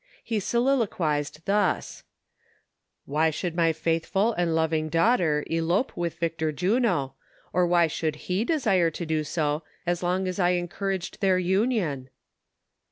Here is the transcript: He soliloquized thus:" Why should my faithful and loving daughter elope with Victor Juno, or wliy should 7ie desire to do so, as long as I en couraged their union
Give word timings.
He 0.23 0.39
soliloquized 0.39 1.45
thus:" 1.45 2.03
Why 3.05 3.29
should 3.29 3.55
my 3.55 3.71
faithful 3.71 4.33
and 4.33 4.55
loving 4.55 4.89
daughter 4.89 5.43
elope 5.45 5.95
with 5.95 6.17
Victor 6.17 6.51
Juno, 6.51 7.13
or 7.53 7.67
wliy 7.67 7.87
should 7.91 8.15
7ie 8.15 8.43
desire 8.47 8.89
to 8.89 9.05
do 9.05 9.23
so, 9.23 9.61
as 9.85 10.01
long 10.01 10.27
as 10.27 10.39
I 10.39 10.53
en 10.53 10.69
couraged 10.69 11.19
their 11.19 11.37
union 11.37 12.09